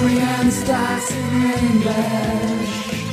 Austrian 0.00 0.50
starts 0.50 1.10
in 1.10 1.34
English. 1.60 3.04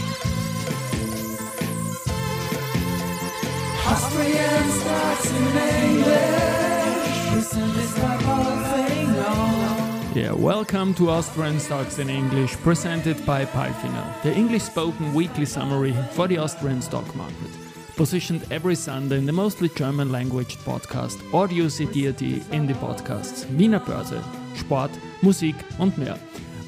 Austrian 3.86 4.70
starts 4.72 5.32
in 5.32 5.58
English. 5.84 7.34
Listen, 7.36 7.74
this 7.74 7.98
whole 7.98 8.64
thing 8.72 9.10
on. 9.20 10.16
Yeah, 10.16 10.32
welcome 10.32 10.94
to 10.94 11.10
Austrian 11.10 11.60
Stocks 11.60 12.00
in 12.00 12.10
English, 12.10 12.56
presented 12.64 13.18
by 13.26 13.44
Palfinger, 13.44 14.22
the 14.24 14.34
English 14.34 14.64
spoken 14.64 15.14
weekly 15.14 15.46
summary 15.46 15.94
for 16.12 16.30
the 16.30 16.38
Austrian 16.38 16.82
stock 16.82 17.14
market. 17.18 17.52
Positioned 17.98 18.46
every 18.50 18.76
Sunday 18.76 19.18
in 19.18 19.26
the 19.26 19.34
mostly 19.34 19.68
German 19.68 20.10
language 20.10 20.58
podcast 20.60 21.18
Audio 21.34 21.68
CD 21.68 22.06
in 22.54 22.66
the 22.66 22.76
podcasts 22.76 23.46
Wiener 23.58 23.82
Börse, 23.82 24.24
Sport, 24.56 24.92
Musik 25.22 25.56
und 25.80 25.98
mehr. 25.98 26.18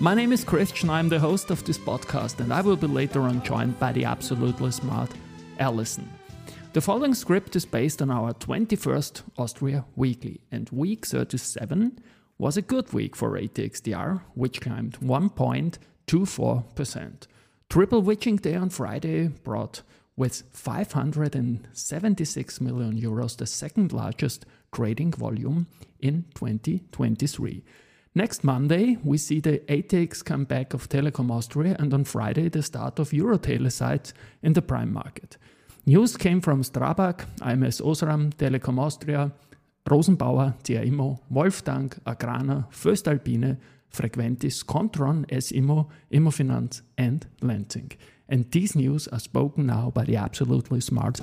My 0.02 0.16
name 0.16 0.32
is 0.32 0.46
Christian, 0.46 0.90
I'm 0.90 1.10
the 1.10 1.20
host 1.20 1.52
of 1.52 1.66
this 1.66 1.78
podcast, 1.78 2.40
and 2.40 2.54
I 2.54 2.62
will 2.62 2.78
be 2.78 2.88
later 2.88 3.24
on 3.24 3.44
joined 3.44 3.78
by 3.80 3.92
the 3.92 4.06
absolutely 4.06 4.72
smart 4.72 5.12
Alison. 5.60 6.10
The 6.72 6.80
following 6.80 7.14
script 7.14 7.58
is 7.58 7.66
based 7.66 8.02
on 8.02 8.10
our 8.10 8.34
21st 8.34 9.24
Austria 9.38 9.84
Weekly, 9.98 10.40
and 10.54 10.70
week 10.70 11.06
37 11.06 12.00
was 12.38 12.56
a 12.56 12.62
good 12.62 12.94
week 12.94 13.14
for 13.14 13.32
ATX 13.32 13.82
TR, 13.82 14.24
which 14.36 14.62
climbed 14.62 14.98
1.24%. 15.02 17.28
Triple 17.70 18.02
witching 18.02 18.38
day 18.38 18.56
on 18.56 18.70
Friday 18.70 19.28
brought 19.28 19.82
with 20.16 20.44
576 20.54 22.62
million 22.62 22.98
euros 22.98 23.36
the 23.36 23.46
second 23.46 23.92
largest 23.92 24.46
trading 24.72 25.12
volume 25.12 25.68
in 26.00 26.24
2023. 26.36 27.66
Next 28.16 28.44
Monday, 28.44 28.98
we 29.04 29.18
see 29.18 29.40
the 29.40 29.60
ATX 29.68 30.26
comeback 30.26 30.74
of 30.74 30.90
Telekom 30.90 31.30
Austria, 31.30 31.76
and 31.78 31.94
on 31.94 32.04
Friday, 32.06 32.50
the 32.50 32.64
start 32.64 32.98
of 32.98 33.12
Eurotelesites 33.12 34.14
in 34.42 34.54
the 34.54 34.64
prime 34.64 34.92
market. 34.92 35.38
News 35.86 36.18
came 36.18 36.42
from 36.42 36.64
Strabag, 36.64 37.26
ams 37.42 37.82
Osram, 37.82 38.34
Telekom 38.34 38.80
Austria, 38.80 39.32
Rosenbauer, 39.88 40.56
CAIMO, 40.64 41.20
Wolftank, 41.32 42.00
Agrana, 42.06 42.68
voestalpine, 42.72 43.58
Frequentis, 43.92 44.64
Kontron, 44.66 45.26
SIMO, 45.32 45.88
Immofinanz, 46.12 46.82
and 46.98 47.28
Lenzing. 47.42 47.96
And 48.28 48.50
these 48.52 48.76
news 48.76 49.08
are 49.08 49.20
spoken 49.20 49.68
now 49.68 49.92
by 49.92 50.04
the 50.04 50.16
absolutely 50.16 50.82
smart. 50.82 51.20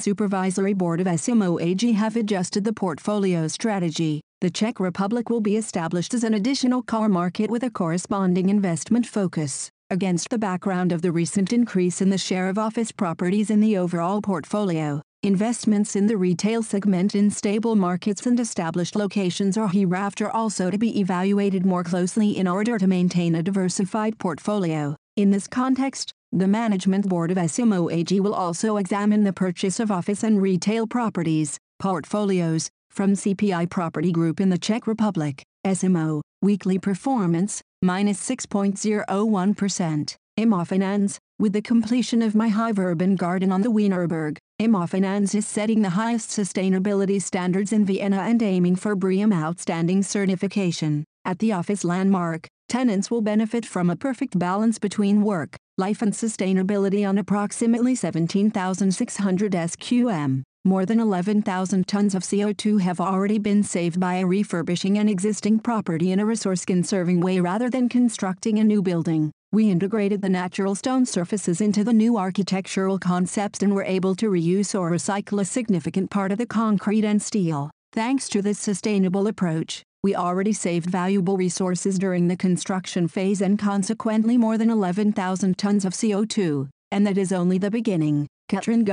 Supervisory 0.00 0.72
Board 0.72 1.02
of 1.02 1.06
S 1.06 1.28
Immo 1.28 1.58
AG 1.58 1.92
have 1.92 2.16
adjusted 2.16 2.64
the 2.64 2.72
portfolio 2.72 3.48
strategy. 3.48 4.22
The 4.40 4.48
Czech 4.48 4.80
Republic 4.80 5.28
will 5.28 5.42
be 5.42 5.58
established 5.58 6.14
as 6.14 6.24
an 6.24 6.32
additional 6.32 6.80
car 6.80 7.10
market 7.10 7.50
with 7.50 7.62
a 7.62 7.70
corresponding 7.70 8.48
investment 8.48 9.04
focus. 9.06 9.70
Against 9.88 10.30
the 10.30 10.38
background 10.38 10.90
of 10.90 11.02
the 11.02 11.12
recent 11.12 11.52
increase 11.52 12.00
in 12.00 12.10
the 12.10 12.18
share 12.18 12.48
of 12.48 12.58
office 12.58 12.90
properties 12.90 13.50
in 13.50 13.60
the 13.60 13.78
overall 13.78 14.20
portfolio, 14.20 15.00
investments 15.22 15.94
in 15.94 16.08
the 16.08 16.16
retail 16.16 16.64
segment 16.64 17.14
in 17.14 17.30
stable 17.30 17.76
markets 17.76 18.26
and 18.26 18.40
established 18.40 18.96
locations 18.96 19.56
are 19.56 19.68
hereafter 19.68 20.28
also 20.28 20.72
to 20.72 20.78
be 20.78 20.98
evaluated 20.98 21.64
more 21.64 21.84
closely 21.84 22.36
in 22.36 22.48
order 22.48 22.78
to 22.78 22.88
maintain 22.88 23.36
a 23.36 23.44
diversified 23.44 24.18
portfolio. 24.18 24.96
In 25.14 25.30
this 25.30 25.46
context, 25.46 26.12
the 26.32 26.48
Management 26.48 27.08
Board 27.08 27.30
of 27.30 27.38
S 27.38 27.56
Immo 27.56 27.88
AG 27.88 28.18
will 28.18 28.34
also 28.34 28.78
examine 28.78 29.22
the 29.22 29.32
purchase 29.32 29.78
of 29.78 29.92
office 29.92 30.24
and 30.24 30.42
retail 30.42 30.88
properties, 30.88 31.58
portfolios, 31.78 32.68
from 32.90 33.12
CPI 33.12 33.70
Property 33.70 34.10
Group 34.10 34.40
in 34.40 34.50
the 34.50 34.58
Czech 34.58 34.88
Republic, 34.88 35.44
S 35.64 35.84
Immo, 35.84 36.22
weekly 36.42 36.80
performance, 36.80 37.62
minus 37.86 38.18
6.01%. 38.28 40.16
Immofinanz, 40.38 41.18
with 41.38 41.52
the 41.52 41.62
completion 41.62 42.20
of 42.20 42.34
myhive 42.34 42.78
Urban 42.78 43.16
Garden 43.16 43.52
on 43.52 43.62
the 43.62 43.70
Wienerberg, 43.70 44.36
Immofinanz 44.60 45.34
is 45.34 45.46
setting 45.46 45.82
the 45.82 45.90
highest 45.90 46.30
sustainability 46.30 47.22
standards 47.22 47.72
in 47.72 47.84
Vienna 47.86 48.18
and 48.18 48.42
aiming 48.42 48.76
for 48.76 48.96
BREEAM 48.96 49.32
Outstanding 49.32 50.02
certification. 50.02 51.04
At 51.24 51.38
the 51.38 51.52
office 51.52 51.84
landmark, 51.84 52.48
tenants 52.68 53.10
will 53.10 53.22
benefit 53.22 53.64
from 53.64 53.88
a 53.88 53.96
perfect 53.96 54.38
balance 54.38 54.78
between 54.78 55.22
work, 55.22 55.56
life 55.78 56.02
and 56.02 56.12
sustainability 56.12 57.08
on 57.08 57.18
approximately 57.18 57.94
17,600 57.94 59.52
SQM. 59.52 60.42
More 60.66 60.84
than 60.84 60.98
11,000 60.98 61.86
tons 61.86 62.12
of 62.16 62.24
CO2 62.24 62.80
have 62.80 63.00
already 63.00 63.38
been 63.38 63.62
saved 63.62 64.00
by 64.00 64.18
refurbishing 64.18 64.98
an 64.98 65.08
existing 65.08 65.60
property 65.60 66.10
in 66.10 66.18
a 66.18 66.26
resource-conserving 66.26 67.20
way 67.20 67.38
rather 67.38 67.70
than 67.70 67.88
constructing 67.88 68.58
a 68.58 68.64
new 68.64 68.82
building. 68.82 69.30
We 69.52 69.70
integrated 69.70 70.22
the 70.22 70.28
natural 70.28 70.74
stone 70.74 71.06
surfaces 71.06 71.60
into 71.60 71.84
the 71.84 71.92
new 71.92 72.18
architectural 72.18 72.98
concepts 72.98 73.62
and 73.62 73.76
were 73.76 73.84
able 73.84 74.16
to 74.16 74.28
reuse 74.28 74.76
or 74.76 74.90
recycle 74.90 75.40
a 75.40 75.44
significant 75.44 76.10
part 76.10 76.32
of 76.32 76.38
the 76.38 76.46
concrete 76.46 77.04
and 77.04 77.22
steel. 77.22 77.70
Thanks 77.92 78.28
to 78.30 78.42
this 78.42 78.58
sustainable 78.58 79.28
approach, 79.28 79.84
we 80.02 80.16
already 80.16 80.52
saved 80.52 80.90
valuable 80.90 81.36
resources 81.36 81.96
during 81.96 82.26
the 82.26 82.36
construction 82.36 83.06
phase 83.06 83.40
and 83.40 83.56
consequently 83.56 84.36
more 84.36 84.58
than 84.58 84.70
11,000 84.70 85.56
tons 85.56 85.84
of 85.84 85.92
CO2. 85.92 86.68
And 86.90 87.06
that 87.06 87.16
is 87.16 87.30
only 87.30 87.58
the 87.58 87.70
beginning. 87.70 88.26
Katrin 88.48 88.84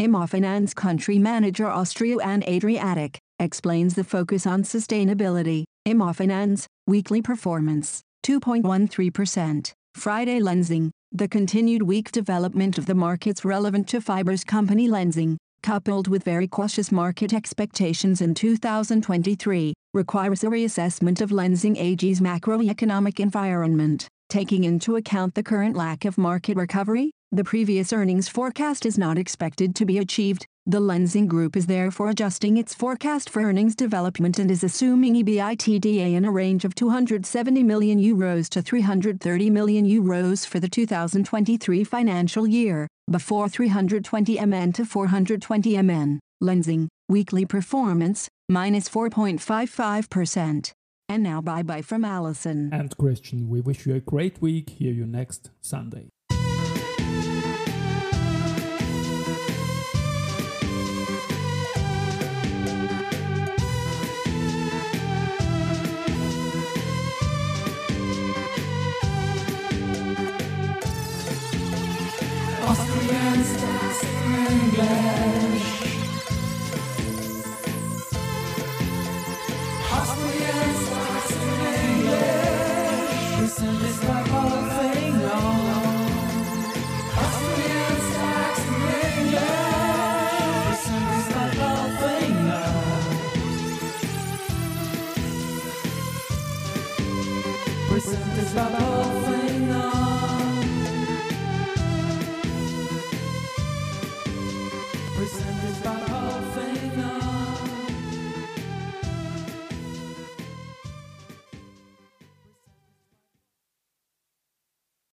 Immofinanz 0.00 0.74
Country 0.74 1.18
Manager 1.18 1.68
Austria 1.68 2.18
and 2.18 2.44
Adriatic, 2.44 3.18
explains 3.38 3.94
the 3.94 4.04
focus 4.04 4.46
on 4.46 4.62
sustainability. 4.62 5.64
Immofinanz, 5.88 6.66
weekly 6.86 7.22
performance, 7.22 8.02
2.13%. 8.22 9.72
Friday 9.94 10.38
Lenzing, 10.38 10.90
the 11.12 11.28
continued 11.28 11.82
weak 11.82 12.12
development 12.12 12.76
of 12.76 12.84
the 12.84 12.94
markets 12.94 13.42
relevant 13.42 13.88
to 13.88 14.02
fibers 14.02 14.44
company 14.44 14.86
Lenzing, 14.86 15.38
coupled 15.62 16.08
with 16.08 16.24
very 16.24 16.46
cautious 16.46 16.92
market 16.92 17.32
expectations 17.32 18.20
in 18.20 18.34
2023, 18.34 19.72
requires 19.94 20.44
a 20.44 20.48
reassessment 20.48 21.22
of 21.22 21.30
Lenzing 21.30 21.78
AG's 21.78 22.20
macroeconomic 22.20 23.18
environment, 23.18 24.08
taking 24.28 24.64
into 24.64 24.96
account 24.96 25.34
the 25.34 25.42
current 25.42 25.74
lack 25.74 26.04
of 26.04 26.18
market 26.18 26.58
recovery, 26.58 27.12
the 27.32 27.42
previous 27.44 27.92
earnings 27.92 28.28
forecast 28.28 28.86
is 28.86 28.96
not 28.96 29.18
expected 29.18 29.74
to 29.74 29.84
be 29.84 29.98
achieved. 29.98 30.46
The 30.64 30.80
Lenzing 30.80 31.26
Group 31.26 31.56
is 31.56 31.66
therefore 31.66 32.10
adjusting 32.10 32.56
its 32.56 32.72
forecast 32.72 33.28
for 33.28 33.42
earnings 33.42 33.74
development 33.74 34.38
and 34.38 34.50
is 34.50 34.62
assuming 34.62 35.14
EBITDA 35.14 36.14
in 36.14 36.24
a 36.24 36.30
range 36.30 36.64
of 36.64 36.74
270 36.76 37.62
million 37.64 38.00
euros 38.00 38.48
to 38.50 38.62
330 38.62 39.50
million 39.50 39.84
euros 39.84 40.46
for 40.46 40.60
the 40.60 40.68
2023 40.68 41.84
financial 41.84 42.46
year, 42.46 42.86
before 43.10 43.48
320 43.48 44.44
MN 44.44 44.72
to 44.72 44.84
420 44.84 45.82
MN. 45.82 46.20
Lenzing, 46.42 46.88
weekly 47.08 47.44
performance, 47.44 48.28
minus 48.48 48.88
4.55%. 48.88 50.72
And 51.08 51.22
now 51.22 51.40
bye 51.40 51.62
bye 51.62 51.82
from 51.82 52.04
Allison. 52.04 52.70
And 52.72 52.96
Christian, 52.96 53.48
we 53.48 53.60
wish 53.60 53.86
you 53.86 53.94
a 53.94 54.00
great 54.00 54.40
week. 54.40 54.70
Hear 54.70 54.92
you 54.92 55.06
next 55.06 55.50
Sunday. 55.60 56.08